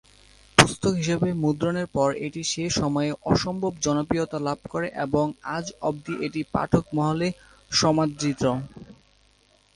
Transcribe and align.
পুস্তক 0.57 0.93
হিসেবে 0.93 1.29
মুদ্রণের 1.43 1.87
পর 1.95 2.09
এটি 2.27 2.41
সে 2.43 2.65
সময়ে 2.79 3.11
অসম্ভব 3.31 3.71
জনপ্রিয়তা 3.85 4.37
লাভ 4.47 4.59
করে 4.69 4.87
এবং 5.05 5.25
আজ 5.57 5.65
অবধি 5.81 6.13
এটি 6.27 6.41
পাঠক 6.53 6.83
মহলে 6.97 7.27
সমাদৃত। 7.71 8.43